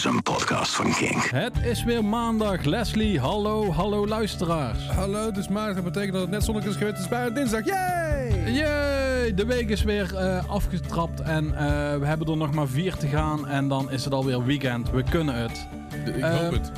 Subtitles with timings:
[0.00, 1.24] is een podcast van Kink.
[1.30, 2.64] Het is weer maandag.
[2.64, 4.86] Leslie, hallo, hallo luisteraars.
[4.88, 6.92] Hallo, dus maandag dat betekent dat het net zonnig is geweest.
[6.96, 7.64] Het is bijna dinsdag.
[7.64, 8.52] Yay!
[8.52, 9.34] Yay!
[9.34, 13.06] De week is weer eh, afgetrapt en eh, we hebben er nog maar vier te
[13.06, 13.48] gaan.
[13.48, 14.90] En dan is het alweer weekend.
[14.90, 15.66] We kunnen het.
[16.06, 16.72] Ik Eh, hoop het.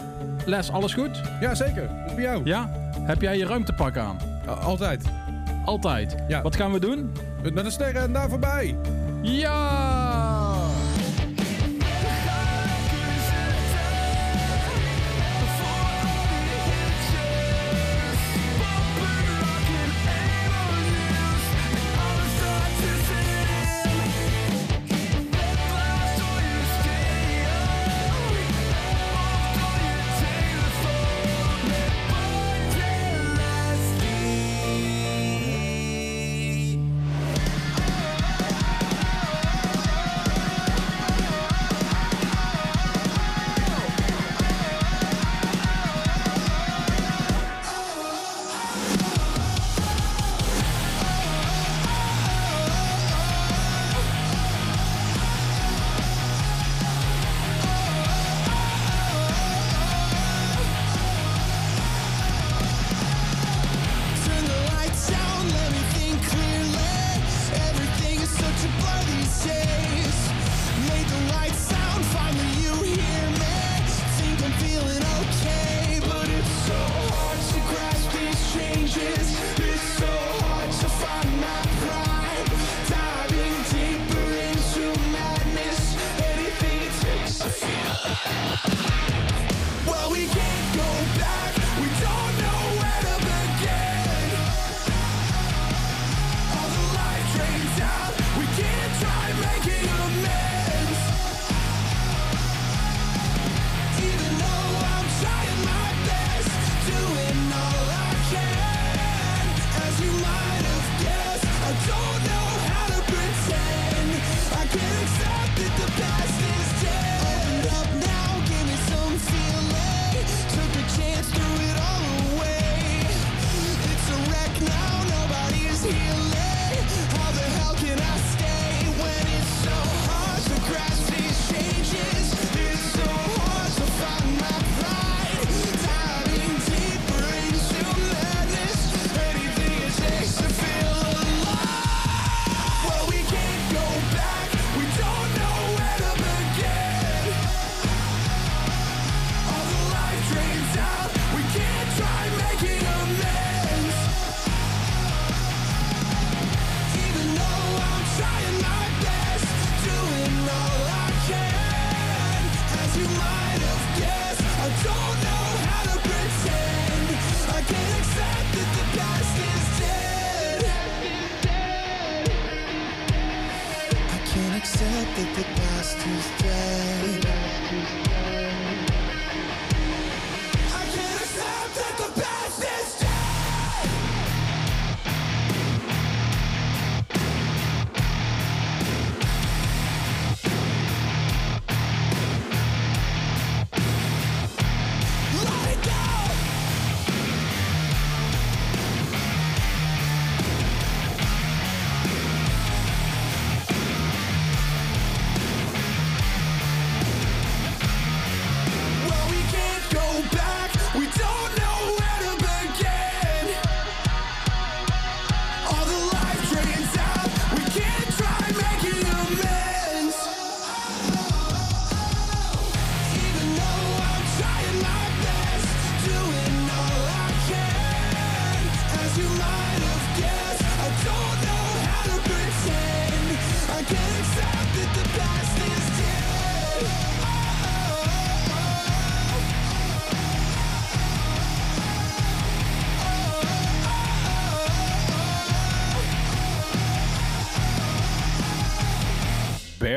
[0.46, 1.20] Les, alles goed?
[1.40, 1.88] Ja, zeker.
[2.06, 2.40] Dat bij jou.
[2.44, 2.70] Ja?
[2.98, 4.16] Heb jij je ruimtepak aan?
[4.62, 5.04] Altijd.
[5.64, 6.14] Altijd.
[6.28, 6.42] Ja.
[6.42, 7.12] Wat gaan we doen?
[7.42, 8.76] Met met de sterren en daar voorbij.
[9.22, 10.41] Ja!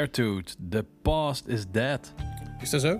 [0.05, 2.13] Beartooth, the past is dead.
[2.61, 2.99] Is dat zo?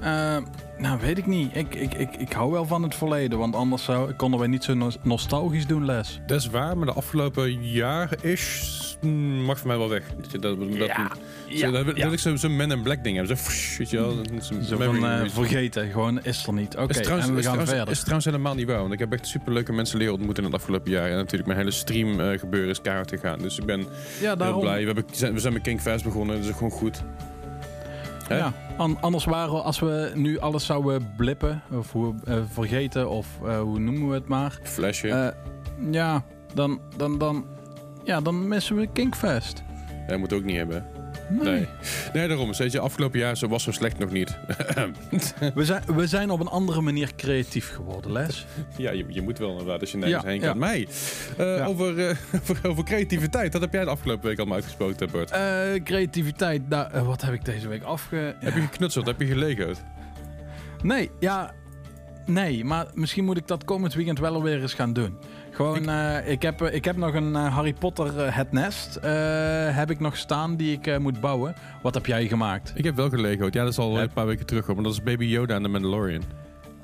[0.00, 0.36] Eh,
[0.78, 1.56] nou, weet ik niet.
[1.56, 4.64] Ik, ik, ik, ik hou wel van het verleden, want anders zou, konden wij niet
[4.64, 6.20] zo nos- nostalgisch doen, Les.
[6.26, 10.14] Dat is waar, maar de afgelopen jaar is mm, mag voor mij wel weg.
[10.30, 11.10] Dat, dat, dat, Ja,
[11.58, 12.08] zo, dat, dat ja.
[12.08, 13.26] ik zo'n zo Men in Black ding heb.
[13.26, 14.16] Zo, fsh, weet je wel.
[14.40, 15.34] Zo'n Zo memory van erase.
[15.34, 16.76] vergeten, gewoon is er niet.
[16.76, 17.92] Oké, is trouwens, en we is gaan trouwens, verder.
[17.94, 18.80] is trouwens helemaal niet waar.
[18.80, 21.10] Want ik heb echt superleuke mensen leren ontmoeten in het afgelopen jaar.
[21.10, 23.38] En natuurlijk mijn hele stream eh, gebeuren is keihard gegaan.
[23.38, 23.86] Dus ik ben
[24.20, 24.78] ja, heel blij.
[24.80, 25.04] We, hebben,
[25.34, 26.36] we zijn met King Fest begonnen.
[26.36, 27.02] Dat is ook gewoon goed.
[28.28, 28.36] Hè?
[28.36, 33.10] Ja, an- anders waren we, als we nu alles zouden blippen, of hoe, eh, vergeten,
[33.10, 34.58] of eh, hoe noemen we het maar.
[34.62, 35.08] Flesje.
[35.08, 35.28] Eh,
[35.92, 36.24] ja,
[36.54, 37.46] dan, dan, dan,
[38.04, 39.62] ja, dan missen we Kinkfest.
[40.06, 40.86] Dat moet ook niet hebben.
[41.28, 41.66] Nee.
[42.12, 42.28] Nee.
[42.28, 42.52] Daarom.
[42.56, 44.36] Weet je, afgelopen jaar zo was zo slecht nog niet.
[45.54, 48.46] We, zijn, we zijn op een andere manier creatief geworden, Les.
[48.76, 50.46] ja, je, je moet wel inderdaad als je nergens Ja, heen ja.
[50.46, 50.56] gaat.
[50.56, 50.88] Mij.
[51.38, 51.64] Eh, Ja.
[51.64, 53.52] over, eh, over, over creativiteit.
[53.52, 55.30] Dat heb jij de afgelopen week allemaal uitgesproken, Bert.
[55.30, 58.34] Eh, creativiteit, nou, wat heb ik deze week afge...
[58.38, 59.06] Heb je geknutseld?
[59.06, 59.82] Heb je gelego'd?
[60.82, 61.52] Nee, ja,
[62.26, 65.18] nee, maar misschien moet ik dat komend weekend wel weer eens gaan doen.
[65.54, 68.96] Gewoon, ik, ik, heb, eh, ik heb nog een eh, Harry Potter eh, Het Nest,
[68.96, 71.54] eh, heb ik nog staan die ik eh, moet bouwen.
[71.82, 72.72] Wat heb jij gemaakt?
[72.74, 73.54] Ik heb wel gelego'd.
[73.54, 74.66] Ja, dat is al een paar weken terug.
[74.66, 76.22] Maar dat is Baby Yoda en de Mandalorian.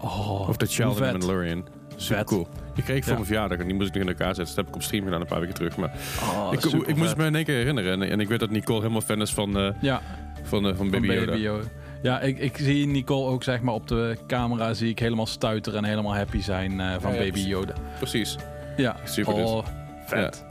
[0.00, 1.11] Oh, Of The Child in the.
[1.11, 1.64] Mandalorian.
[1.96, 2.26] Super Vet.
[2.26, 2.49] cool.
[2.75, 3.19] Die kreeg ik voor Ja.
[3.19, 4.44] mijn verjaardag en die moest ik nog in elkaar zetten.
[4.44, 5.76] Dus dat heb ik op stream gedaan een paar weken terug.
[5.76, 5.93] Maar
[6.23, 6.52] Oh,
[6.87, 8.02] ik, moest me in één keer herinneren.
[8.02, 10.00] En, en ik weet dat Nicole helemaal fan is van, eh, Ja,
[10.43, 11.26] van, eh, van van Baby Yoda.
[11.31, 11.64] Baby Yoda.
[12.02, 15.78] Ja, ik, ik zie Nicole ook zeg maar op de camera zie ik helemaal stuiteren
[15.78, 17.40] en helemaal happy zijn eh, van Ja, ja, Baby.
[17.40, 17.73] Yoda.
[17.99, 18.37] Precies.
[18.81, 19.44] Ja, Super dus.
[19.49, 19.67] oh,
[20.06, 20.44] vet.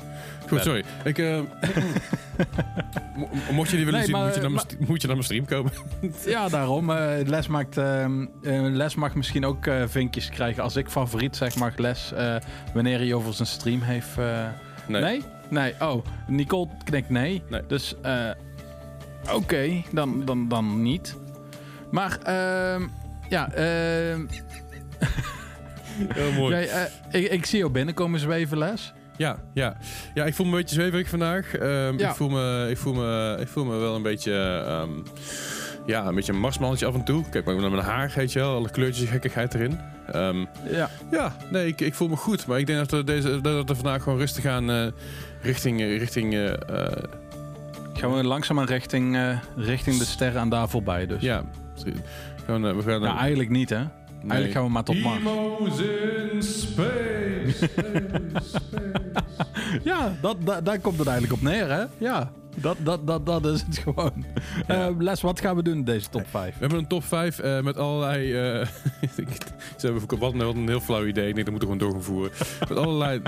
[0.48, 0.84] Goed, sorry.
[1.04, 1.40] Ik, eh,
[3.16, 5.02] mo- mocht je die willen Nee, zien, maar- moet, je naar mijn maar- st- moet
[5.02, 5.72] je naar mijn stream komen.
[6.26, 6.90] Ja, daarom.
[6.92, 10.64] eh, les, maakt, ehm, eh, les mag misschien ook eh, vinkjes krijgen.
[10.64, 12.36] Als ik favoriet zeg, mag Les eh,
[12.74, 14.18] wanneer hij over zijn stream heeft.
[14.18, 14.46] eh,
[14.88, 15.02] Nee.
[15.02, 15.24] nee.
[15.50, 15.74] nee?
[15.80, 17.44] Oh, Nicole knikt nee.
[17.50, 17.62] Nee.
[17.68, 18.30] Dus eh,
[19.34, 21.16] oké, dan, dan, dan niet.
[21.92, 22.88] Maar ehm,
[23.30, 24.26] ja, ehm,
[26.14, 26.56] Heel mooi.
[26.56, 28.94] jij, eh, ik, ik zie jou binnenkomen zweven, Les.
[29.18, 29.78] Ja, ja.
[30.14, 31.56] ja, ik voel me een beetje zweverig vandaag.
[31.56, 32.10] Ehm, Ja.
[32.10, 34.34] ik, voel me, ik, voel me, ik voel me wel een beetje...
[34.68, 34.90] ehm,
[35.86, 37.24] ja, een beetje een marsmannetje af en toe.
[37.30, 38.56] Kijk maar naar mijn haar, weet je wel.
[38.56, 39.80] Alle kleurtjes, gekkigheid erin.
[40.12, 40.90] Ehm, Ja.
[41.12, 42.48] ja, nee, ik, ik voel me goed.
[42.48, 44.86] Maar ik denk dat we, deze, dat we vandaag gewoon rustig gaan eh,
[45.42, 45.80] richting...
[45.82, 47.04] richting eh, eh,
[47.94, 51.22] Gaan we langzaamaan richting, eh, richting de sterren en daar voorbij dus.
[51.22, 51.44] ja,
[52.46, 53.02] gewoon, we gaan...
[53.02, 53.84] Nou, eigenlijk niet hè.
[54.22, 54.32] Nee.
[54.32, 55.20] Eigenlijk gaan we maar tot Mars.
[55.20, 57.70] Emo's in space.
[59.84, 61.84] Ja, dat, dat, daar komt het eigenlijk op neer, hè?
[61.98, 64.26] Ja, dat, dat, dat, dat is het gewoon.
[64.68, 64.88] Ja.
[64.88, 66.54] Eh, Les, wat gaan we doen in deze top 5?
[66.54, 68.34] We hebben een top 5 eh, met allerlei.
[68.34, 68.68] eh,
[69.78, 71.28] ze hebben wat een, wat een heel flauw idee.
[71.28, 72.32] Ik denk dat moeten we gewoon door gaan voeren.
[72.70, 73.22] met allerlei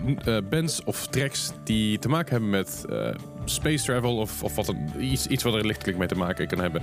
[0.50, 2.86] bands of tracks die te maken hebben met
[3.46, 4.18] space travel.
[4.18, 6.82] Of, of wat een, iets, iets wat er lichtelijk mee te maken kan hebben.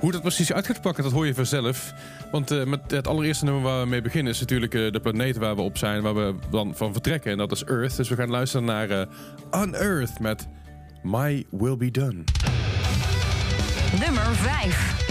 [0.00, 1.92] Hoe dat precies uit gaat pakken, dat hoor je vanzelf.
[2.30, 5.62] Want met het allereerste nummer waar we mee beginnen is natuurlijk de planeet waar we
[5.62, 6.02] op zijn.
[6.02, 7.32] Waar we dan van vertrekken.
[7.32, 7.96] En dat is Earth.
[7.96, 9.06] Dus we gaan luisteren naar
[9.54, 10.48] Unearth met
[11.02, 12.26] My Will Be Done.
[14.00, 15.07] Nummer 5.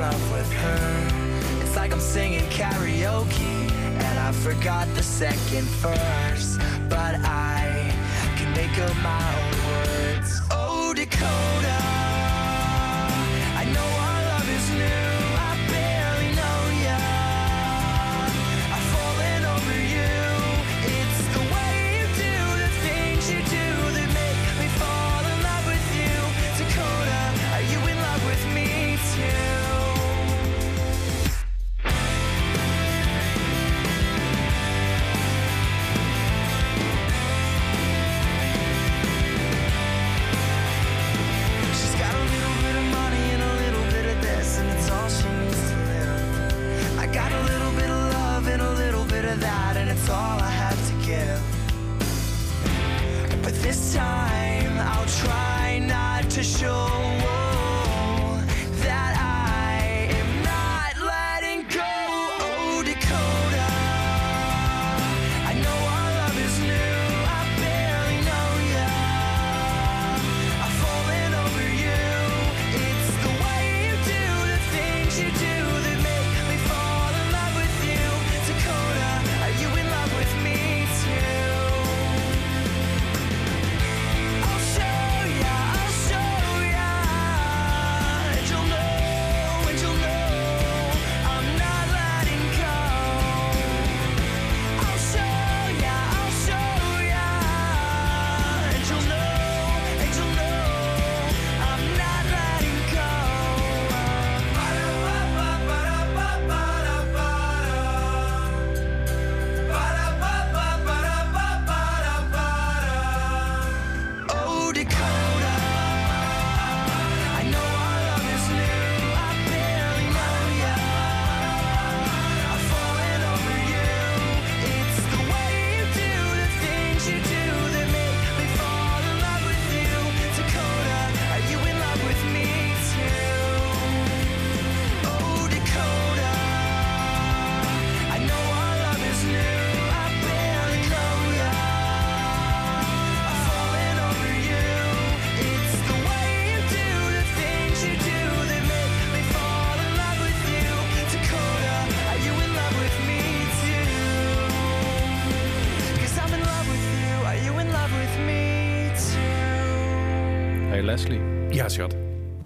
[0.00, 1.60] Love with her.
[1.60, 3.70] It's like I'm singing karaoke,
[4.06, 6.56] and I forgot the second verse,
[6.88, 7.92] but I
[8.36, 10.40] can make up my own words.
[10.50, 11.99] Oh, Dakota,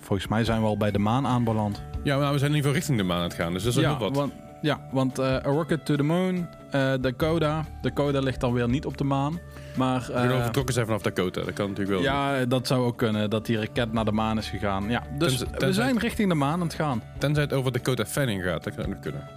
[0.04, 1.82] volgens mij zijn we al bij de maan aanbeland.
[2.02, 3.74] Ja, maar we zijn in ieder geval richting de maan aan het gaan, dus dat
[3.76, 4.16] is ja, wat.
[4.16, 7.64] Want, ja, want eh, A Rocket to the Moon, eh, Dakota.
[7.82, 9.38] Dakota ligt dan weer niet op de maan.
[9.76, 12.02] Maar al vertrokken zijn vanaf Dakota, dat kan natuurlijk wel.
[12.12, 14.90] ja, dat zou ook kunnen, dat die raket naar de maan is gegaan.
[14.90, 17.02] Ja, dus Tenzij- we zijn richting de maan aan het gaan.
[17.18, 19.28] Tenzij het over Dakota Fanning gaat, dat kan ook kunnen.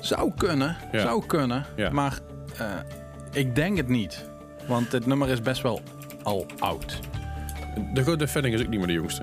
[0.00, 1.00] Zou kunnen, Ja.
[1.00, 1.64] zou kunnen.
[1.76, 1.90] Ja.
[1.90, 2.18] Maar
[3.32, 4.30] ik denk het niet.
[4.66, 5.80] Want dit nummer is best wel
[6.22, 6.98] al oud.
[7.94, 9.22] Dakota Fanning is ook niet meer de jongste.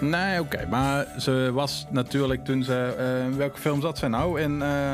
[0.00, 0.66] Nee, oké.
[0.70, 2.94] maar ze was natuurlijk toen ze...
[2.98, 4.40] eh, welke film zat zij nou?
[4.40, 4.92] In eh,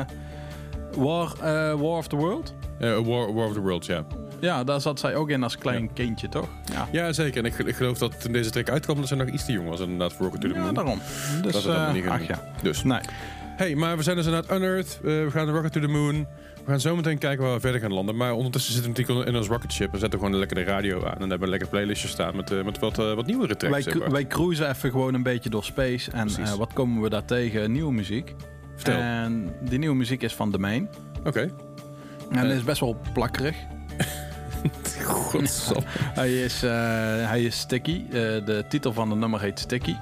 [0.95, 2.53] War, eh, War of the World?
[2.79, 4.03] War, War of the Worlds, ja.
[4.39, 6.47] Ja, daar zat zij ook in als klein kindje, toch?
[6.73, 7.37] Ja, Ja, zeker.
[7.37, 9.69] En ik, ik geloof dat toen deze track uitkwam, dat ze nog iets te jong
[9.69, 10.99] was inderdaad voor Rocket to the ja daarom.
[11.41, 11.67] Dus, dat
[12.07, 12.51] ach ja.
[12.61, 12.83] Dus.
[12.83, 12.99] Nee.
[13.55, 14.95] Hey, maar we zijn dus inderdaad Unearthed.
[14.97, 16.27] Eh, we gaan Rocket to the Moon.
[16.65, 18.15] We gaan zo meteen kijken waar we verder gaan landen.
[18.15, 19.91] Maar ondertussen zitten we natuurlijk in ons rocket ship.
[19.91, 21.13] We zetten gewoon lekker de radio aan.
[21.13, 23.85] En hebben we een lekker playlistje staan met, eh, met wat, eh, wat nieuwere tracks.
[23.85, 26.11] Wij, wij cruisen even gewoon een beetje door space.
[26.11, 27.71] En wat komen we daar tegen?
[27.71, 28.35] Nieuwe muziek.
[28.75, 28.99] Vertel.
[28.99, 30.89] En die nieuwe muziek is van Domain.
[31.23, 31.51] Oké.
[32.31, 33.55] En het is best wel plakkerig.
[35.03, 35.83] Godsam.
[36.19, 38.07] Hij is, hij is sticky.
[38.09, 39.95] De titel van de nummer heet Sticky.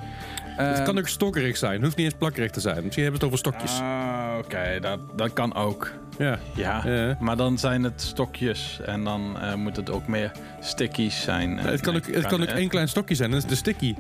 [0.69, 1.73] Het Eh, kan ook stokkerig zijn.
[1.73, 2.83] Het hoeft niet eens plakkerig te zijn.
[2.83, 3.79] Misschien hebben ze het over stokjes.
[3.79, 5.91] Ah, Oké, dat, dat kan ook.
[6.17, 6.37] ja.
[6.55, 6.81] Ja.
[6.85, 7.17] Ja.
[7.19, 11.57] Maar dan zijn het stokjes en dan eh, moet het ook meer stickies zijn.
[11.57, 13.31] Het kan ook, het kan ook eh, één klein stokje zijn.
[13.31, 13.95] Dat is de sticky.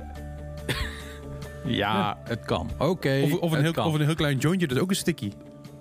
[1.65, 2.69] Ja, het kan.
[2.77, 3.85] Oké, Of, of, een het heel, kan.
[3.85, 4.67] of een heel klein jointje.
[4.67, 5.31] Dat is ook een sticky.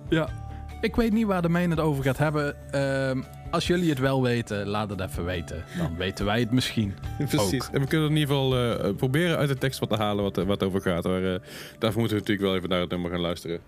[0.09, 0.27] Ja.
[0.81, 2.55] Ik weet niet waar de main het over gaat hebben.
[2.71, 3.21] Ehm,
[3.51, 5.63] als jullie het wel weten, laat het even weten.
[5.77, 6.93] Dan weten wij het misschien.
[7.29, 7.67] Precies.
[7.67, 7.73] Ook.
[7.73, 10.35] En we kunnen in ieder geval eh, proberen uit de tekst wat te halen wat,
[10.35, 11.03] wat over gaat.
[11.03, 11.39] Maar eh,
[11.79, 13.59] daarvoor moeten we natuurlijk wel even naar het nummer gaan luisteren.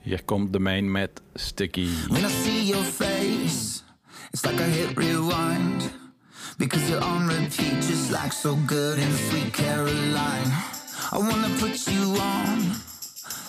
[0.00, 1.88] Hier komt de main met Sticky.
[2.08, 3.82] When I see your face,
[4.30, 5.94] it's like I hit rewind.
[6.58, 10.52] Because you're on repeat, just like so good in Sweet Caroline.
[11.12, 12.72] I wanna put you on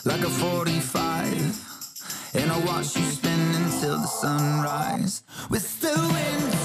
[0.04, 1.67] like a 45.
[2.34, 5.24] And I watch you spin until the sunrise.
[5.50, 6.57] With the windows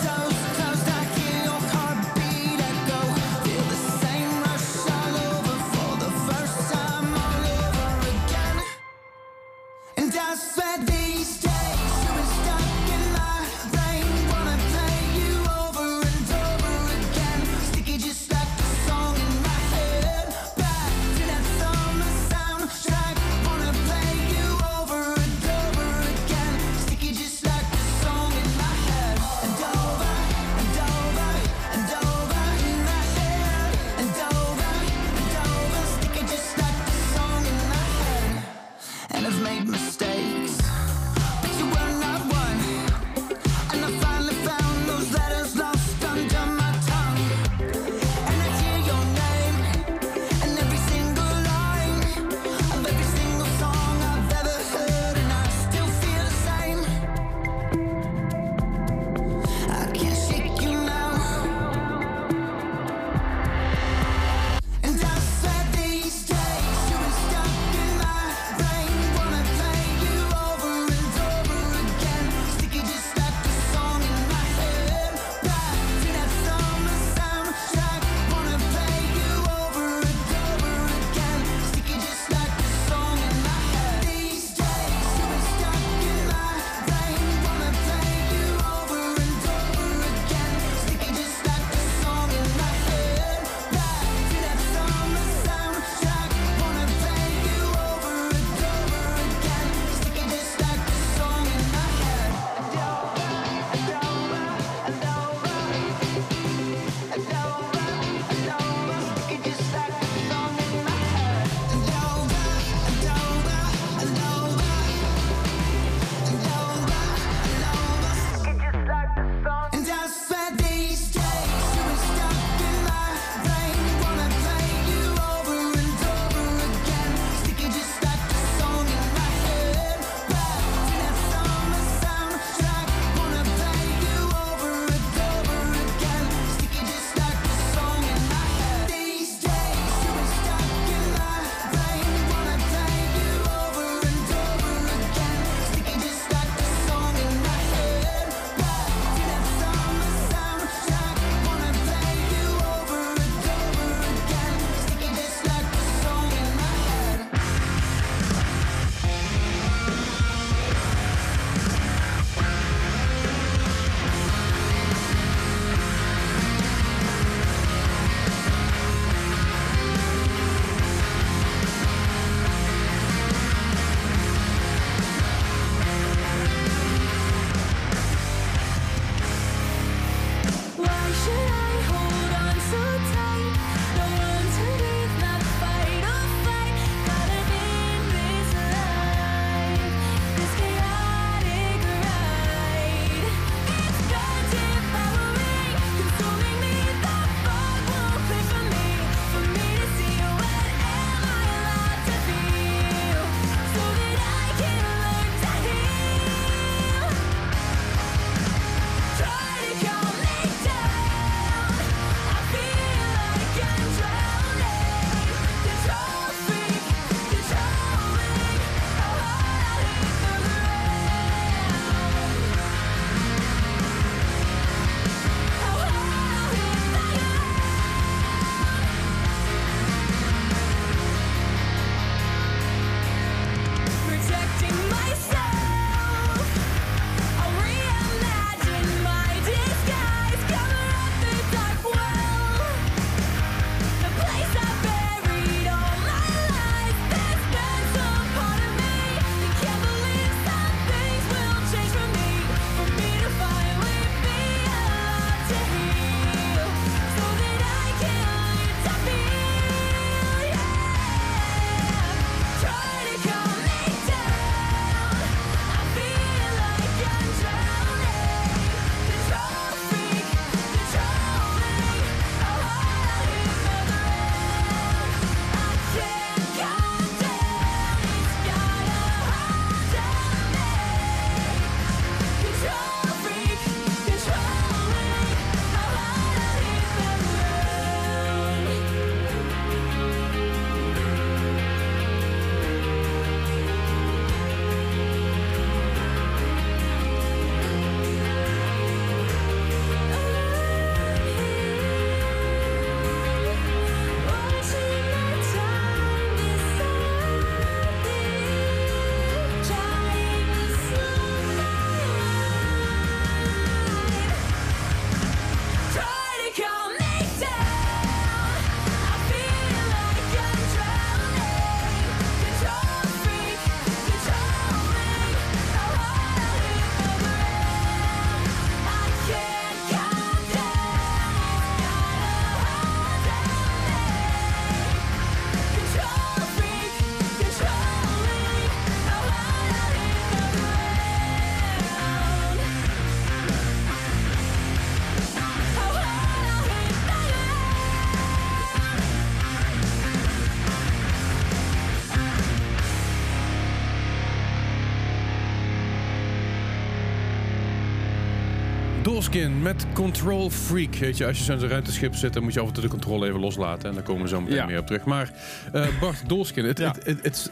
[359.12, 360.94] Dolskin met Control Freak.
[360.94, 363.26] Weet je, als je zo'n ruimteschip zit, dan moet je af en toe de controle
[363.28, 363.88] even loslaten.
[363.88, 364.66] En daar komen we zo meteen Ja.
[364.66, 365.04] meer op terug.
[365.04, 365.32] Maar
[365.72, 366.94] eh, Bart, Dolskin, het, Ja.
[367.04, 367.50] het, het,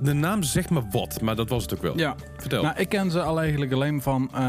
[0.00, 1.98] de naam zegt me wat, maar dat was het ook wel.
[1.98, 2.62] Ja, Vertel.
[2.62, 4.40] nou, ik ken ze al eigenlijk alleen van eh,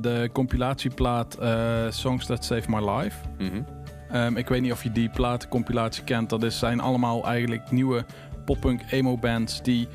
[0.00, 3.16] de compilatieplaat eh, Songs That Save My Life.
[3.38, 3.62] Mhm.
[4.10, 6.30] Ehm, ik weet niet of je die platencompilatie kent.
[6.30, 8.04] Dat is, zijn allemaal eigenlijk nieuwe
[8.44, 9.88] poppunk emo bands die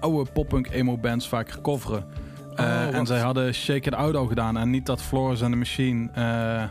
[0.00, 2.04] oude poppunk emo bands vaak coveren.
[2.56, 4.56] Eh, Oh, en zij hadden Shake It Out al gedaan.
[4.56, 6.62] En niet dat Flores and the Machine eh,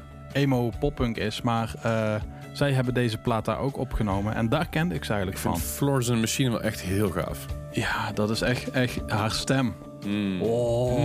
[0.41, 2.15] emo poppunk is, maar eh,
[2.52, 4.36] zij hebben deze plaat daar ook opgenomen.
[4.36, 5.69] En daar kende ik ze eigenlijk Ik vind van.
[5.74, 7.46] Flores and the Machine wel echt heel gaaf.
[7.72, 9.74] Ja, dat is echt, echt haar stem.
[10.06, 10.41] Mm.
[10.41, 10.98] Oh.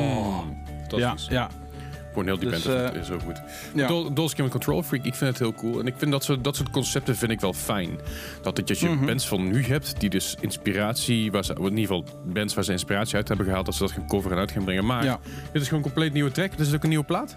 [0.44, 0.56] Mm.
[0.66, 1.28] Ja, Fantastisch.
[1.28, 1.48] ja,
[2.24, 3.42] Heel die Dus, band is- eh, is zo goed.
[3.74, 3.86] ja.
[3.86, 5.80] Dol- Control Freak, ik vind het heel cool.
[5.80, 7.98] En ik vind dat soort, dat soort concepten vind ik wel fijn.
[8.42, 9.06] Dat, dat je Mhm.
[9.06, 12.72] bands van nu hebt, die dus inspiratie, waar ze, in ieder geval bands waar ze
[12.72, 14.86] inspiratie uit hebben gehaald, dat ze dat gaan coveren en uit gaan brengen.
[14.86, 15.18] Maar Ja.
[15.52, 16.56] dit is gewoon een compleet nieuwe track.
[16.56, 17.36] Dit is ook een nieuwe plaat.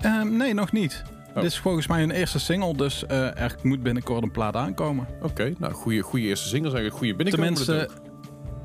[0.00, 1.02] Ehm, nee, nog niet.
[1.28, 1.34] Oh.
[1.34, 5.06] Dit is volgens mij hun eerste single, dus eh, er moet binnenkort een plaat aankomen.
[5.22, 7.54] Oké, nou, goede, goede eerste singles, eigenlijk goede binnenkomen.
[7.64, 7.94] Tenminste,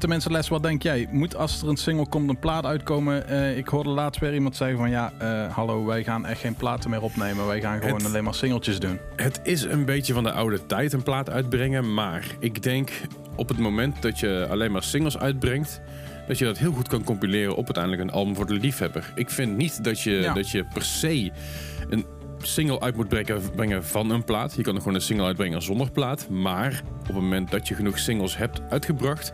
[0.04, 1.08] tenminste, Les, wat denk jij?
[1.12, 3.28] Moet als er een single komt een plaat uitkomen?
[3.28, 6.56] Eh, ik hoorde laatst weer iemand zeggen van ja, eh, hallo, wij gaan echt geen
[6.56, 7.48] platen meer opnemen.
[7.48, 9.00] Wij gaan gewoon Het- alleen maar singeltjes doen.
[9.16, 12.92] Het is een beetje van de oude tijd een plaat uitbrengen, maar ik denk
[13.36, 15.82] op het moment dat je alleen maar singles uitbrengt,
[16.28, 19.12] dat je dat heel goed kan compileren op uiteindelijk een album voor de liefhebber.
[19.16, 20.34] Ik vind niet dat je, Ja.
[20.34, 21.32] dat je per se
[21.89, 22.06] een
[22.42, 23.08] single uit moet
[23.56, 24.54] brengen van een plaat.
[24.56, 27.76] Je kan er gewoon een single uitbrengen zonder plaat, maar op het moment dat je
[27.76, 29.34] genoeg singles hebt uitgebracht,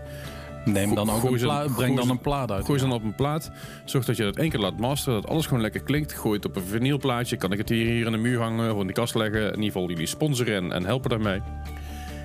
[0.65, 2.65] Neem dan ook een plaat, breng dan een plaat uit.
[2.65, 3.52] Gooi ze dan op een plaat.
[3.86, 5.22] Zorg dat je dat één keer laat masteren.
[5.22, 6.13] Dat alles gewoon lekker klinkt.
[6.13, 7.36] Gooi het op een vinylplaatje.
[7.38, 9.41] Kan ik het hier, hier in de muur hangen of in de kast leggen.
[9.41, 11.41] In ieder geval jullie sponsoren en, en helpen daarmee.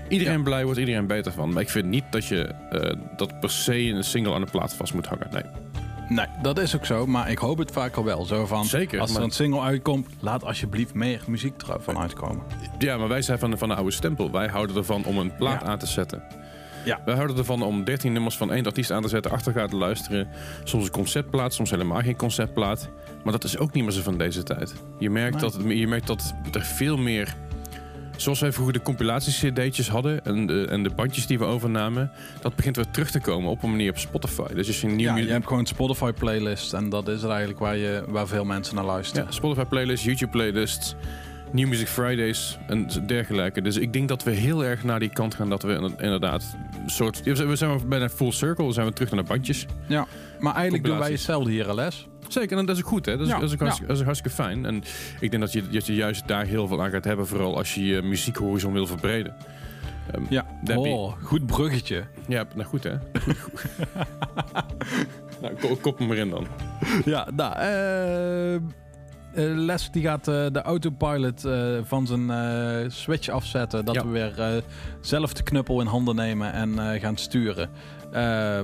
[0.09, 1.53] Iedereen blij wordt, iedereen beter van.
[1.53, 4.75] Maar ik vind niet dat je eh, dat per se een single aan de plaat
[4.75, 5.29] vast moet hangen.
[5.33, 5.43] Nee.
[6.09, 8.25] Nee, dat is ook zo, maar ik hoop het vaak al wel.
[8.25, 12.43] Zo van, Zeker, als er maar- een single uitkomt, laat alsjeblieft meer muziek ervan uitkomen.
[12.79, 14.31] Ja, maar wij zijn van de, van de oude stempel.
[14.31, 15.67] Wij houden ervan om een plaat Ja.
[15.67, 16.23] aan te zetten.
[16.85, 17.01] Ja.
[17.05, 19.77] Wij houden ervan om 13 nummers van één artiest aan te zetten, achter elkaar te
[19.77, 20.29] luisteren.
[20.65, 22.89] Soms een conceptplaat, soms helemaal geen conceptplaat.
[23.23, 24.75] Maar dat is ook niet meer zo van deze tijd.
[24.99, 27.35] Je merkt, dat, je merkt dat er veel meer...
[28.17, 32.11] Zoals wij vroeger de compilatie-cd'tjes hadden en de, en de bandjes die we overnamen...
[32.41, 34.55] dat begint weer terug te komen op een manier op Spotify.
[34.55, 37.09] Dus als je een nieuw Ja, mu- je hebt gewoon een Spotify playlist en dat
[37.09, 39.25] is er eigenlijk waar, je, waar veel mensen naar luisteren.
[39.25, 40.95] Ja, Spotify playlists, YouTube playlists,
[41.55, 43.63] New Music Fridays en dergelijke.
[43.63, 46.91] Dus ik denk dat we heel erg naar die kant gaan dat we inderdaad- een
[46.91, 47.23] soort...
[47.23, 49.67] We zijn bijna full circle, we zijn weer terug naar de bandjes.
[49.87, 50.07] Ja,
[50.41, 52.07] maar eigenlijk doen wij hetzelfde hier, Les.
[52.29, 53.13] Zeker, en dat is ook goed, hè?
[53.17, 53.65] Dat is, Ja, dat is, ook ja.
[53.65, 54.65] hartstikke, dat is ook hartstikke fijn.
[54.67, 54.83] En
[55.21, 57.75] ik denk dat je, dat je juist daar heel veel aan gaat hebben, vooral als
[57.75, 59.35] je je muziekhorizon wil verbreden.
[60.13, 60.47] Ehm, Ja.
[60.77, 62.05] Oh, goed bruggetje.
[62.29, 62.93] Ja, nou goed, hè?
[65.43, 66.47] nou, ko- kop hem maar in dan.
[67.05, 68.61] Ja, nou, eh,
[69.35, 73.85] eh, Les die gaat eh, de autopilot eh, van zijn eh, switch afzetten.
[73.85, 74.05] Dat Ja.
[74.05, 74.63] we weer eh,
[75.01, 77.71] zelf de knuppel in handen nemen en eh, gaan sturen.
[78.13, 78.61] Eh,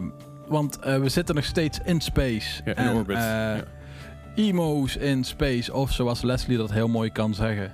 [0.48, 2.62] want eh, we zitten nog steeds in space.
[2.64, 3.16] Ja, in En, orbit.
[3.16, 3.62] eh, Ja.
[4.34, 5.72] Emo's in space.
[5.72, 7.72] Of zoals Leslie dat heel mooi kan zeggen.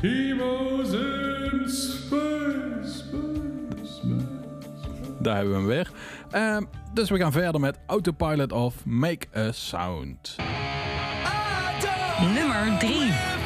[0.00, 4.16] Heroes in space, space,
[5.20, 5.90] Daar hebben we hem weer.
[6.30, 6.62] Ehm,
[6.94, 10.36] dus we gaan verder met Autopilot of Make a Sound.
[12.22, 13.43] Nummer 3.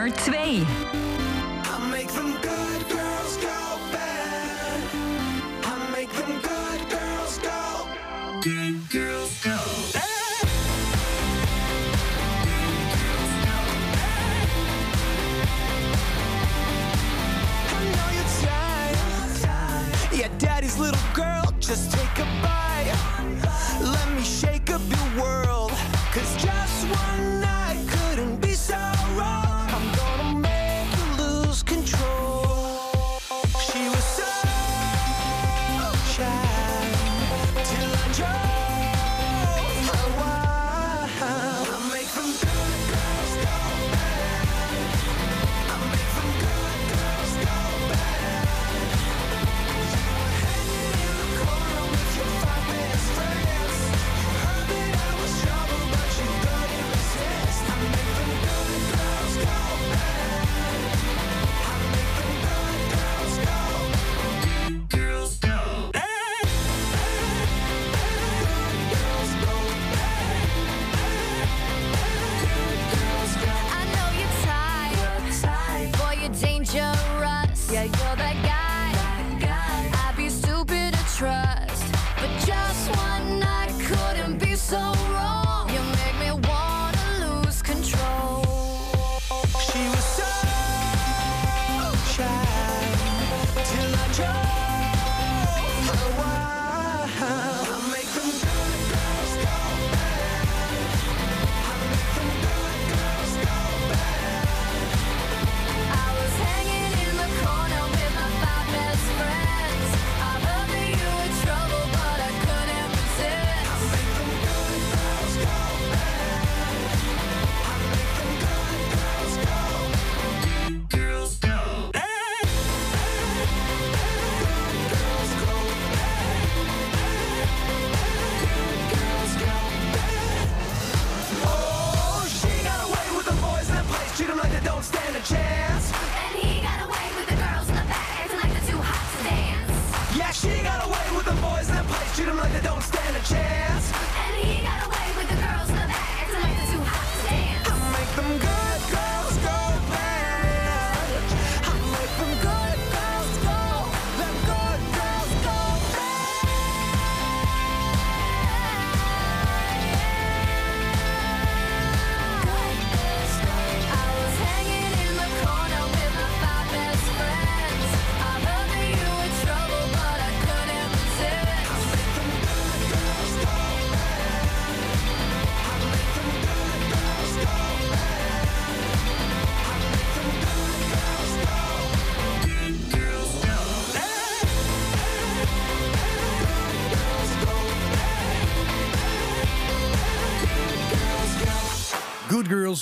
[0.00, 0.79] Nummer 2.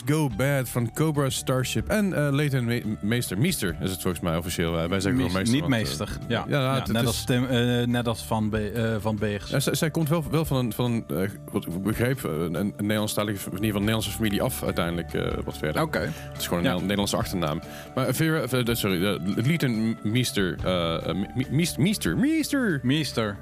[0.09, 3.39] Go Bad van Cobra Starship en eh Leighton Me- Meester.
[3.39, 4.79] Meester is het volgens mij officieel.
[4.79, 5.53] Eh, wij zeggen gewoon meester.
[5.55, 6.19] niet want, eh, meester.
[6.29, 7.47] ja, ja, net, is- als Tim,
[7.91, 9.51] net als van, Be van Beers.
[9.51, 12.75] Ja, zij, zij komt wel, wel van een, van een wat ik begreep, een, een
[12.77, 15.13] Nederlandstalige, in ieder geval Nederlandse familie af uiteindelijk
[15.45, 15.83] wat verder.
[15.83, 15.99] Oké.
[16.15, 17.61] Het is gewoon een Nederlandse achternaam.
[17.95, 22.81] Maar Vera, sorry, uh, Leighton Meester, Me- Meester, Meester, Meester.
[22.83, 23.37] Meester.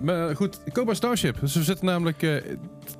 [0.00, 1.36] Maar goed, Cobra Starship.
[1.40, 2.42] Dus we zitten namelijk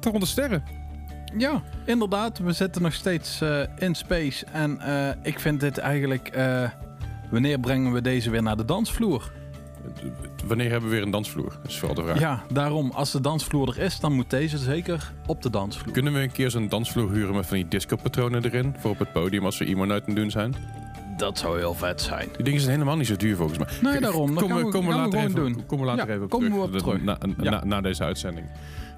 [0.00, 0.86] toch onder sterren.
[1.36, 2.38] Ja, inderdaad.
[2.38, 4.46] We zitten nog steeds eh, in space.
[4.52, 6.28] En eh, ik vind dit eigenlijk...
[6.28, 6.70] eh,
[7.30, 9.32] wanneer brengen we deze weer naar de dansvloer?
[10.46, 11.58] Wanneer hebben we weer een dansvloer?
[11.62, 12.20] Dat is vooral de vraag.
[12.20, 12.90] Ja, daarom.
[12.90, 15.92] Als de dansvloer er is, dan moet deze zeker op de dansvloer.
[15.92, 18.74] Kunnen we een keer zo'n dansvloer huren met van die disco-patronen erin?
[18.78, 20.54] Voor op het podium als we iemand uit het doen zijn?
[21.18, 22.28] Dat zou heel vet zijn.
[22.34, 23.68] Die dingen zijn helemaal niet zo duur volgens mij.
[23.92, 24.34] Nee, daarom.
[24.34, 25.66] Dat we, later even, doen.
[25.66, 26.60] Komen we later Ja, even op komen terug.
[26.62, 27.02] we op Dat- terug.
[27.02, 27.64] Na, na, Ja.
[27.64, 28.46] na deze uitzending.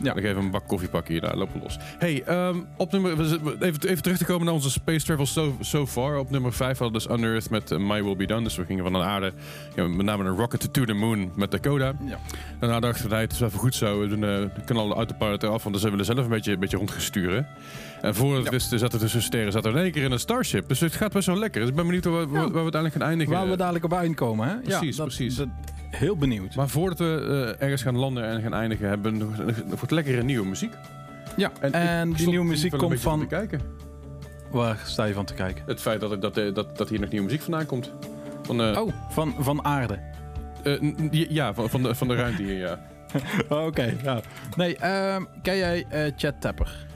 [0.03, 0.15] Ja.
[0.15, 1.79] Dan even een bak koffie pakken hier, daar lopen we los.
[1.99, 5.87] Hey, ehm, op nummer, even, even terug te komen naar onze Space Travel so, so
[5.87, 6.19] far.
[6.19, 8.43] Op nummer 5 hadden we dus Under Earth met eh, My Will Be Done.
[8.43, 9.33] Dus we gingen van de aarde,
[9.77, 11.93] ja, met name een rocket to the moon met Dakota.
[12.05, 12.19] Ja.
[12.61, 14.01] Daarna dachten we, nee, het is even goed zo.
[14.01, 16.29] We doen eh, de knallen de autopilot eraf, want dan zijn we er zelf een
[16.29, 17.47] beetje, een beetje rondgesturen.
[18.01, 18.51] En voor we het Ja.
[18.51, 20.69] wisten, zaten er tussen sterren, zaten we in één keer in een Starship.
[20.69, 21.61] Dus het gaat best wel lekker.
[21.61, 23.33] Dus ik ben benieuwd waar, waar, waar we uiteindelijk gaan eindigen.
[23.35, 24.57] Waar we dadelijk op uitkomen, hè?
[24.57, 25.37] Precies, ja, dat- precies.
[25.37, 25.49] dat-
[25.91, 26.55] heel benieuwd.
[26.55, 29.91] Maar voordat we eh, ergens gaan landen en gaan eindigen, hebben we nog, nog wat
[29.91, 30.73] lekkere nieuwe muziek.
[31.37, 33.21] ja, en, die nieuwe muziek komt van...
[33.21, 33.61] te kijken.
[34.51, 35.63] Waar sta je van te kijken?
[35.67, 37.93] Het feit dat, dat, eh, dat, dat hier nog nieuwe muziek vandaan komt.
[38.43, 39.99] Van, eh, Oh, van, van aarde.
[41.11, 42.79] ja, van, van, de, van de ruimte hier, ja.
[43.67, 44.21] Oké, ja.
[44.57, 45.87] Nee, ehm, ken jij
[46.17, 46.87] Chad Tapper?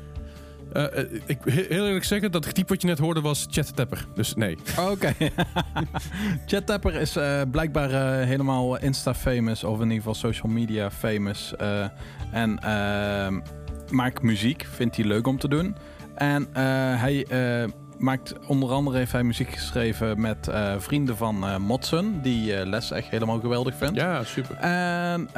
[0.75, 4.07] Eh, ik he- heel eerlijk zeggen, dat type wat je net hoorde was Chat Tapper.
[4.15, 4.57] Dus nee.
[4.91, 5.15] Oké.
[6.47, 7.91] Chat Tapper is eh, blijkbaar
[8.27, 11.55] helemaal Insta-famous, of in ieder geval social media famous.
[12.33, 13.41] en ehm,
[13.91, 15.77] maakt muziek, vindt hij leuk om te doen.
[16.15, 16.49] En
[16.99, 17.27] hij
[17.99, 23.41] maakt, onder andere heeft hij muziek geschreven met vrienden van Motson, die Les echt helemaal
[23.41, 23.95] geweldig vindt.
[23.97, 24.57] Ja, super.
[24.57, 25.29] En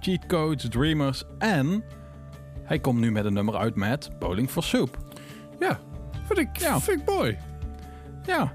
[0.00, 1.84] Cheat Codes, Dreamers en
[2.70, 4.96] hij komt nu met een nummer uit met Bowling for Soup.
[5.60, 5.78] Ja,
[6.26, 6.80] vind ik, Ja.
[6.80, 7.36] vind ik mooi.
[8.26, 8.52] Ja,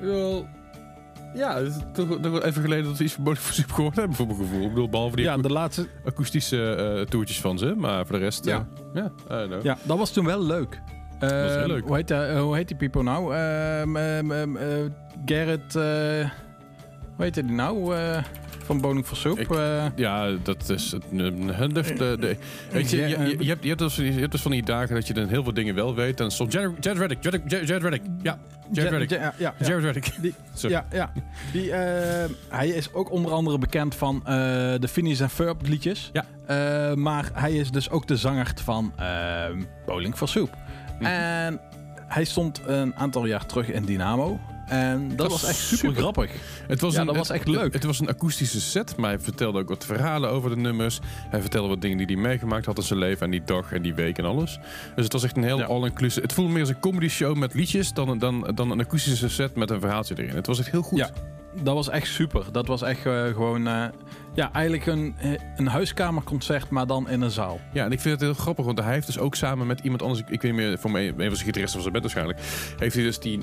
[0.00, 0.46] Wel,
[1.34, 3.72] ja, het is toch, toch wel even geleden dat we iets van Bowling for Soup
[3.72, 4.62] gehoord hebben, voor mijn gevoel.
[4.62, 7.74] Ik bedoel, behalve die ja de laatste, akoestische eh, toertjes van ze.
[7.76, 8.66] Maar voor de rest, Ja.
[8.94, 9.12] ja,
[9.62, 10.80] ja dat was toen wel leuk.
[11.18, 11.86] was heel Ehm, leuk.
[11.86, 13.34] Hoe heet, dat- hoe heet die people nou?
[13.34, 14.66] Ehm ehm, eh,
[15.24, 15.74] Gerrit...
[17.20, 17.96] hoe heet die nou?
[17.96, 18.22] Eh,
[18.64, 19.38] van Bowling for Soup.
[19.38, 22.36] Ik- Eh, Ja, dat is de, de-
[22.70, 24.94] weet je, je, je, je hebt, je, hebt dus, je hebt dus van die dagen
[24.94, 26.20] dat je dan heel veel dingen wel weet.
[26.20, 28.02] En soms Jared Jared Reddick, Jared, Jared Jared Reddick.
[28.22, 28.38] Ja,
[28.72, 29.10] Jared Ja, Reddick.
[29.18, 29.66] ja, ja, ja.
[29.66, 30.12] Jared Reddick.
[30.20, 30.34] Die,
[30.70, 31.12] ja, ja.
[31.52, 34.22] Die, eh, hij is ook onder andere bekend van
[34.80, 36.10] de Phineas en Ferb liedjes.
[36.12, 36.24] Ja.
[36.94, 38.92] Maar hij is dus ook de zanger van
[39.86, 40.56] Bowling for Soup.
[40.98, 41.04] Mhm.
[41.10, 41.60] En
[42.08, 44.40] hij stond een aantal jaar terug in Dynamo.
[44.70, 45.96] En dat, Dat was echt super, super.
[46.02, 46.30] grappig.
[46.66, 47.62] Het was Ja, een, dat was echt leuk.
[47.64, 50.98] Het, het was een akoestische set, maar hij vertelde ook wat verhalen over de nummers.
[51.30, 53.82] Hij vertelde wat dingen die hij meegemaakt had in zijn leven en die dag en
[53.82, 54.58] die week en alles.
[54.94, 55.64] Dus het was echt een heel Ja.
[55.64, 56.20] all-inclusive.
[56.20, 59.54] Het voelde meer als een comedy show met liedjes dan, dan, dan een akoestische set
[59.56, 60.34] met een verhaaltje erin.
[60.34, 60.98] Het was echt heel goed.
[60.98, 61.10] Ja.
[61.62, 62.44] Dat was echt super.
[62.52, 63.66] Dat was echt eh, gewoon...
[63.66, 63.84] eh,
[64.34, 67.60] ja, eigenlijk een, eh, een huiskamerconcert, maar dan in een zaal.
[67.72, 70.02] Ja, en ik vind het heel grappig, want hij heeft dus ook samen met iemand
[70.02, 72.04] anders, ik, ik weet niet meer, voor mij, een van zijn gitaristen van zijn band
[72.04, 72.38] waarschijnlijk,
[72.78, 73.38] heeft hij dus die,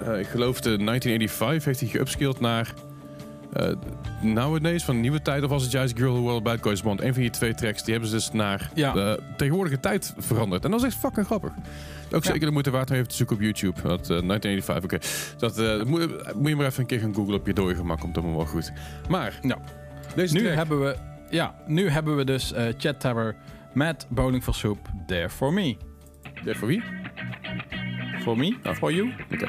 [0.00, 2.72] ik geloof de 1985, heeft hij geupskilled naar
[3.52, 3.72] eh
[4.22, 7.00] Nowadays, van de nieuwe tijd, of was het juist Girl Who Well Bad Guys Bond?
[7.00, 8.92] Een van die twee tracks, die hebben ze dus naar Ja.
[8.92, 10.64] de tegenwoordige tijd veranderd.
[10.64, 11.50] En dat is echt fucking grappig.
[12.12, 12.30] Ook Ja.
[12.30, 13.80] zeker de moeite waard om even te zoeken op YouTube.
[13.82, 14.98] Dat, eh, 1985, oké.
[15.38, 18.00] Dat eh, moet, moet je maar even een keer gaan googlen op je dode gemak,
[18.00, 18.72] komt allemaal wel goed.
[19.08, 19.58] Maar, Ja.
[20.14, 20.96] deze Nu hebben we,
[21.30, 23.36] ja, nu hebben we dus eh Chat Tower
[23.74, 25.76] met Bowling for Soup, There For Me.
[26.44, 26.82] Ja, voor wie?
[28.22, 28.56] For me?
[28.64, 28.74] Oh.
[28.74, 29.12] For you?
[29.32, 29.48] Oké.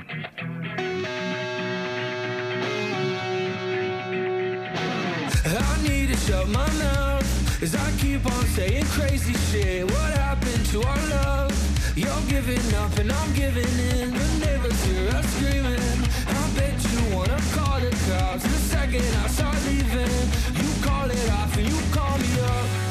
[5.58, 9.84] I need to shut my mouth as I keep on saying crazy shit.
[9.86, 11.52] What happened to our love?
[11.98, 14.12] You're giving up and I'm giving in.
[14.12, 15.80] The neighbors hear us screaming.
[16.28, 20.16] I bet you wanna call the cops the second I start leaving.
[20.62, 22.89] You call it off and you call me up.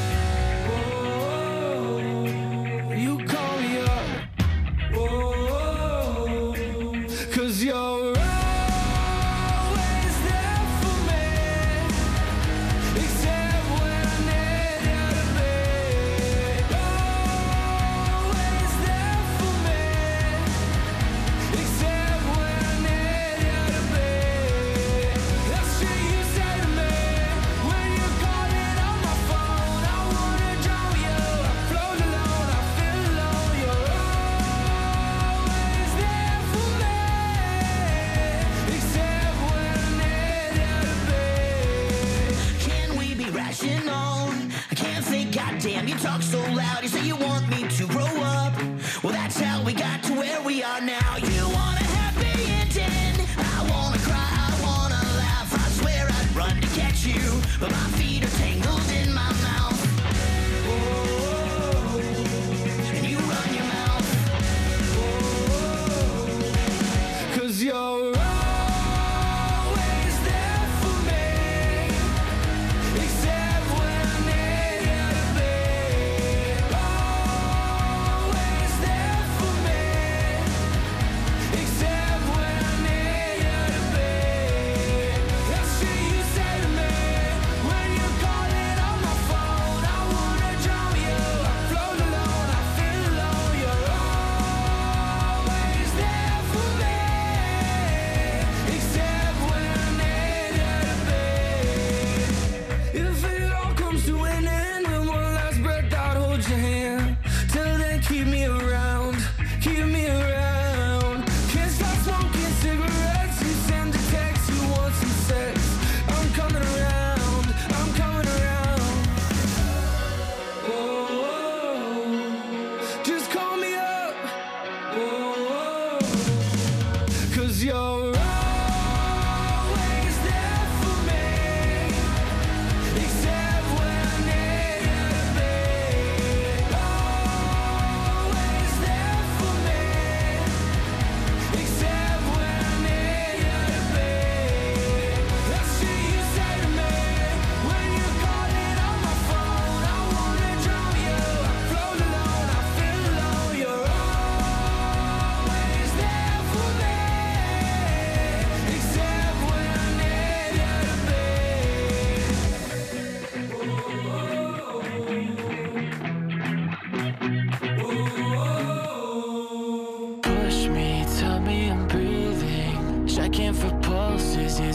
[57.61, 57.98] 嗯。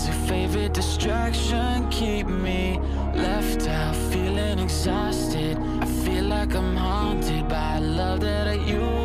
[0.03, 1.89] Favorite distraction.
[1.91, 2.81] Keep me
[3.15, 5.57] left out, feeling exhausted.
[5.81, 9.04] I feel like I'm haunted by love that I used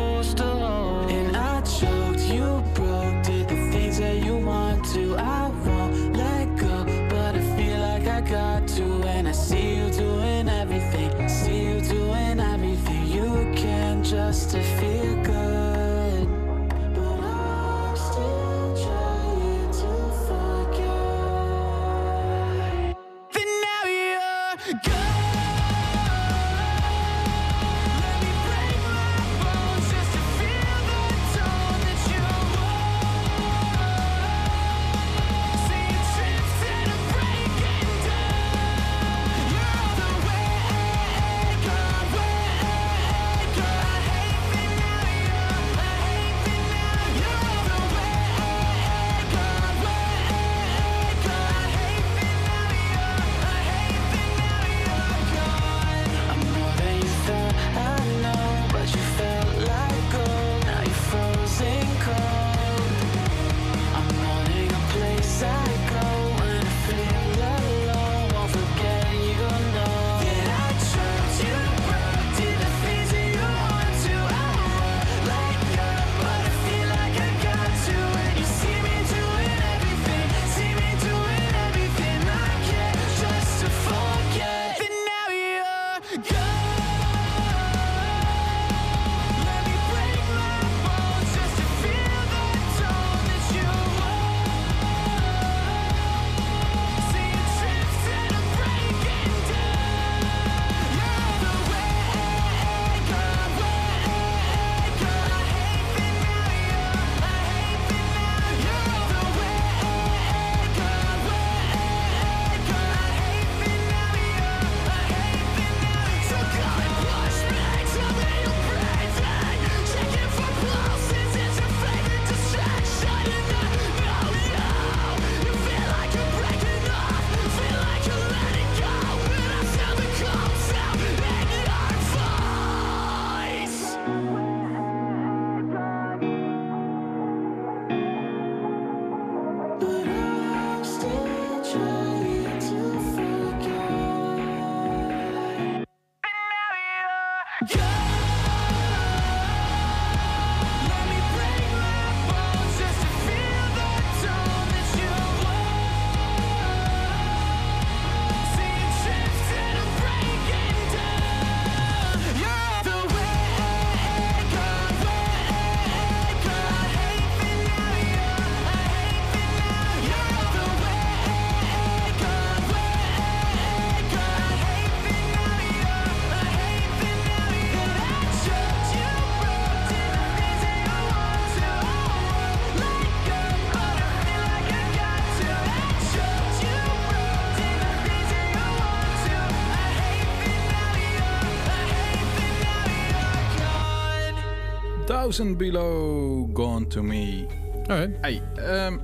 [195.30, 197.46] Thousand Below Gone To Me.
[197.86, 198.16] Alright.
[198.20, 198.96] Hey, ehm,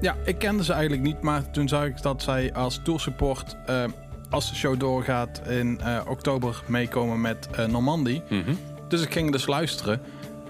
[0.00, 3.90] ja, ik kende ze eigenlijk niet, maar toen zag ik dat zij als toursupport, ehm,
[4.30, 8.22] als de show doorgaat, in eh, oktober meekomen met eh, Normandie.
[8.30, 8.54] Mhm.
[8.88, 10.00] Dus ik ging dus luisteren.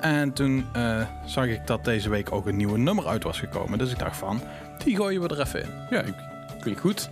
[0.00, 3.78] En toen eh, zag ik dat deze week ook een nieuwe nummer uit was gekomen.
[3.78, 4.40] Dus ik dacht van,
[4.84, 5.68] die gooien we er even in.
[5.90, 6.14] Ja, ik-
[6.60, 7.10] klinkt goed.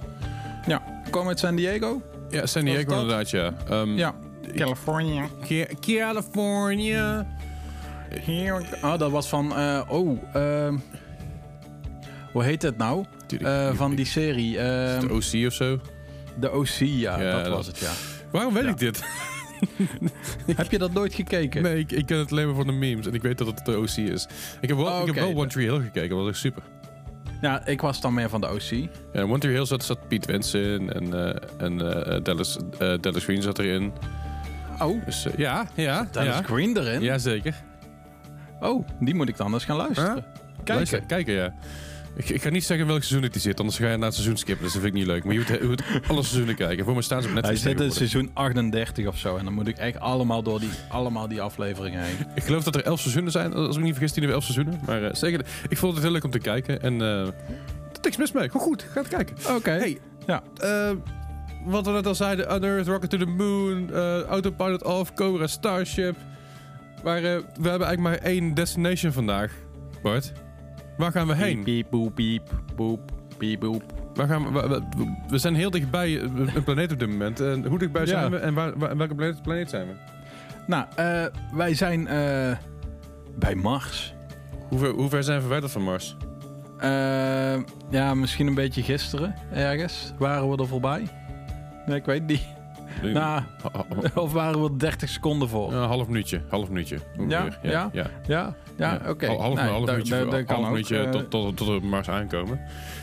[0.66, 2.02] Ja, komen uit San Diego.
[2.30, 3.52] Ja, San Diego inderdaad, ja.
[3.68, 4.14] Ehm, Ja,
[4.54, 5.26] California.
[5.48, 7.26] Ca- California.
[8.82, 10.76] Oh, dat was van, eh, oh, ehm,
[12.32, 13.04] hoe heet het nou?
[13.26, 13.70] Tuurlijk.
[13.70, 14.58] Eh, van die serie.
[14.58, 15.80] ehm, De OC of zo.
[16.40, 17.90] de OC, ja, Ja, dat dat- was het, ja.
[18.30, 18.70] Waarom weet Ja.
[18.70, 19.04] ik dit?
[20.56, 21.62] Heb je dat nooit gekeken?
[21.62, 23.06] Nee, ik, ik ken het alleen maar van de memes.
[23.06, 24.26] En ik weet dat het de OC is.
[24.60, 26.08] Ik heb wel, Oh, ik heb wel One Tree Hill gekeken.
[26.08, 26.62] Dat was echt super.
[27.40, 28.88] Ja, ik was dan meer van de OC.
[29.12, 30.92] Ja, One Tree Hill zat, zat Pete Wentz in.
[30.92, 31.78] En, eh, en
[32.22, 32.56] Dallas,
[33.00, 33.92] Dallas Green zat erin.
[34.82, 36.08] Oh, Dus ja, ja.
[36.14, 37.02] is Green erin.
[37.02, 37.54] Jazeker.
[38.60, 40.12] Oh, die moet ik dan eens gaan luisteren.
[40.56, 40.74] Kijken.
[40.74, 41.54] Luister, kijken, ja.
[42.16, 44.14] Ik, ik ga niet zeggen welk seizoen het die zit, anders ga je naar het
[44.14, 44.64] seizoen skippen.
[44.64, 45.24] Dus dat vind ik niet leuk.
[45.24, 46.84] Maar je moet, je moet alle seizoenen kijken.
[46.84, 49.36] Voor me staan ze op Hij Netflix zit in seizoen 38 of zo.
[49.36, 52.16] En dan moet ik echt allemaal door die, allemaal die afleveringen heen.
[52.34, 53.52] Ik geloof dat er elf seizoenen zijn.
[53.54, 54.80] Als ik me niet vergis, die nu elf seizoenen.
[54.86, 56.82] Maar eh, zeker, ik vond het heel leuk om te kijken.
[56.82, 57.00] En
[57.92, 58.50] is niks mis mee.
[58.50, 59.36] Gewoon goed, ga het kijken.
[59.56, 59.70] Oké.
[59.70, 60.42] Hey, Ja.
[60.56, 60.90] eh,
[61.64, 66.16] wat we net al zeiden, Unearth, Rocket to the Moon, eh, Autopilot Off, Cobra Starship.
[67.04, 67.22] Maar eh,
[67.60, 69.52] we hebben eigenlijk maar één destination vandaag,
[70.02, 70.32] Bart.
[70.96, 71.62] Waar gaan we heen?
[71.62, 72.42] Piep, piep, boep, piep,
[72.76, 73.00] boep,
[73.38, 73.82] piep, boep.
[74.14, 74.82] Waar gaan we,
[75.28, 76.22] we zijn heel dichtbij eh,
[76.54, 77.40] een planeet op dit moment.
[77.40, 78.08] En hoe dichtbij Ja.
[78.08, 79.92] zijn we en waar, waar- welke planeet, planeet zijn we?
[80.66, 82.04] Nou, eh, wij zijn
[83.38, 84.14] bij Mars.
[84.68, 86.16] Hoe ver, hoe ver zijn we verwijderd van Mars?
[87.90, 90.12] Ja, misschien een beetje gisteren ergens.
[90.18, 91.02] Waren we er voorbij?
[91.86, 92.46] Nee, ik weet niet.
[93.02, 93.84] Nou, Ha- ha-
[94.20, 95.72] of waren we er 30 seconden voor?
[95.72, 96.98] Een half minuutje, half minuutje.
[97.28, 97.44] Ja?
[97.62, 97.90] ja.
[97.92, 99.00] Ja, ja, Ja.
[99.08, 99.26] oké.
[99.26, 99.54] Half, half
[99.86, 102.60] minuutje, half minuutje Eh, tot, tot, tot we Mars aankomen.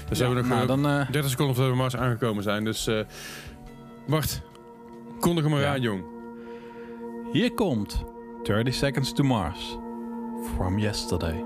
[0.09, 2.43] Dus hebben we nog nou, eh, dan, eh, 30 seconden voordat we op Mars aangekomen
[2.43, 2.63] zijn.
[2.63, 2.99] Dus eh
[4.07, 4.41] wacht,
[5.19, 6.03] kondig hem maar aan, jong.
[7.31, 8.03] hier komt
[8.43, 9.77] 30 Seconds to Mars.
[10.55, 11.43] From yesterday.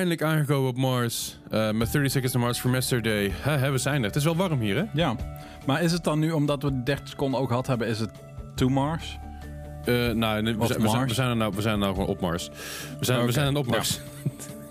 [0.00, 1.38] Eindelijk aangekomen op Mars.
[1.50, 3.32] eh, met 30 Seconds to Mars from Yesterday.
[3.40, 4.06] Hè, hè, we zijn er.
[4.06, 4.84] Het is wel warm hier, hè?
[4.92, 5.16] Ja,
[5.66, 8.10] maar is het dan nu, omdat we 30 seconden ook gehad hebben, is het
[8.54, 9.18] to Mars?
[9.84, 11.08] Eh, nou, nee, we, zijn, we, zijn, Mars.
[11.08, 12.48] we, zijn er nou, we zijn er nou gewoon op Mars.
[12.98, 14.00] We zijn, we zijn op Mars.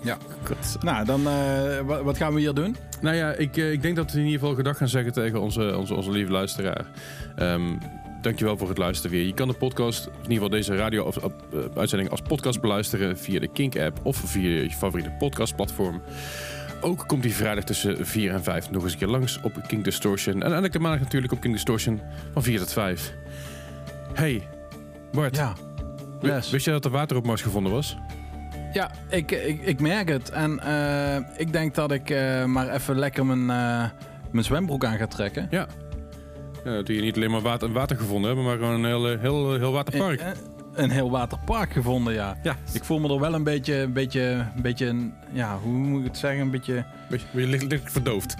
[0.02, 0.16] Ja.
[0.46, 0.82] God.
[0.82, 2.76] Nou, dan, eh, wat, gaan we hier doen?
[3.00, 5.76] Nou ja, ik, ik denk dat we in ieder geval gedag gaan zeggen tegen onze,
[5.76, 6.84] onze, onze lieve luisteraar.
[7.36, 7.62] Ehm,
[8.20, 9.26] dankjewel voor het luisteren weer.
[9.26, 14.00] Je kan de podcast, in ieder geval deze radio-uitzending als podcast beluisteren via de Kink-app
[14.02, 16.02] of via je favoriete podcastplatform.
[16.80, 19.84] Ook komt die vrijdag tussen 4 en 5 nog eens een keer langs op King
[19.84, 20.42] Distortion.
[20.42, 22.00] En elke maandag natuurlijk op King Distortion
[22.32, 23.14] van 4 tot 5.
[24.14, 24.48] Hey,
[25.12, 25.36] Bart.
[25.36, 25.52] Ja.
[26.20, 26.50] Yes.
[26.50, 27.96] Wist jij dat er water op Mars gevonden was?
[28.72, 30.30] Ja, ik, ik, ik merk het.
[30.30, 33.90] En eh, ik denk dat ik eh, maar even lekker mijn, eh,
[34.30, 35.46] mijn zwembroek aan ga trekken.
[35.50, 35.66] Ja.
[36.64, 39.20] Ja dat je niet alleen maar water, water gevonden hebben, maar gewoon een heel, eh,
[39.20, 40.20] heel, heel waterpark.
[40.20, 40.36] Eh, eh,
[40.74, 42.38] Een heel waterpark gevonden, ja.
[42.42, 42.56] Ja.
[42.72, 44.20] Ik voel me er wel een beetje, een beetje,
[44.56, 46.40] een beetje, een- ja, hoe moet ik het zeggen?
[46.40, 48.36] Een beetje Beetje, beetje licht, licht verdoofd.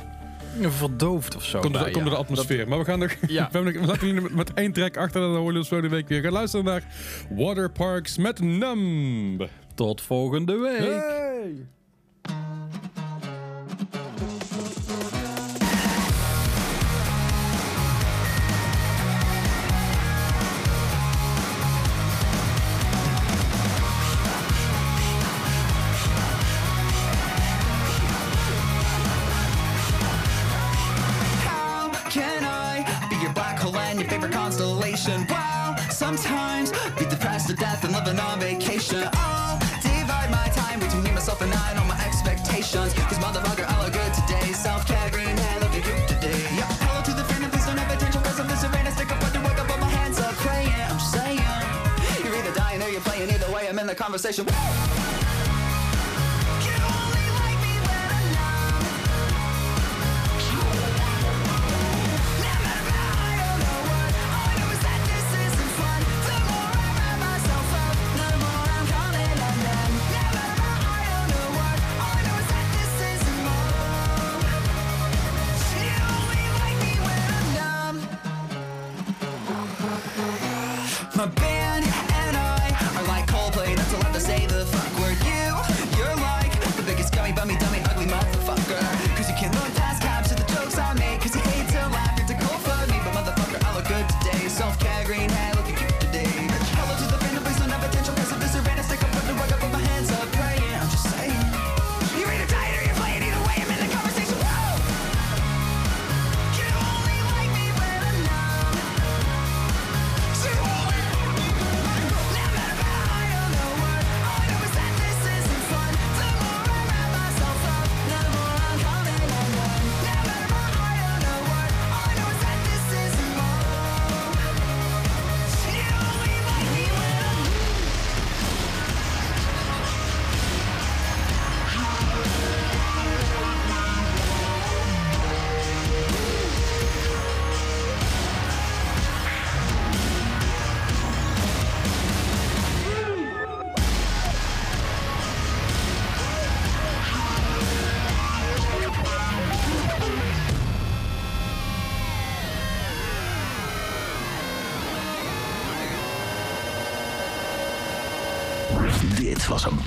[0.60, 1.60] verdoofd of zo.
[1.60, 2.04] Komt door, ja.
[2.04, 2.68] de atmosfeer.
[2.68, 3.14] Maar we gaan nog.
[3.26, 3.48] Ja.
[3.52, 5.20] we, nog- we laten jullie met, één track achter.
[5.20, 6.22] En dan horen jullie ons volgende week weer.
[6.22, 6.82] Gaan luisteren naar
[7.30, 9.42] Waterparks met Numb.
[9.74, 10.78] Tot volgende week.
[11.02, 11.66] Hey!
[35.00, 35.26] Constellation?
[35.28, 39.08] Wow, sometimes be depressed to death and living on vacation.
[39.14, 42.92] I'll divide my time between me, myself, and I and all my expectations.
[42.94, 44.52] Cause motherfucker, I look good today.
[44.52, 46.40] Self care, green hair, looking cute today.
[46.56, 48.22] Yeah, hello to the fan, and please don't have attention.
[48.22, 49.68] Cause I'm this arena, stick up, what do I got?
[49.68, 50.72] Put my hands up, praying.
[50.90, 51.40] I'm saying.
[52.24, 53.30] You're either dying or you're playing.
[53.30, 54.46] Either way, I'm in the conversation.
[54.46, 55.09] Woo!